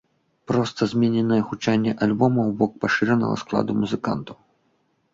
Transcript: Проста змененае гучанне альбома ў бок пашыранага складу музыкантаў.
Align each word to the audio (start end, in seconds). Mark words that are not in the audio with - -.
Проста 0.51 0.87
змененае 0.93 1.37
гучанне 1.51 1.93
альбома 2.07 2.41
ў 2.49 2.59
бок 2.65 2.71
пашыранага 2.87 3.35
складу 3.47 3.71
музыкантаў. 3.87 4.35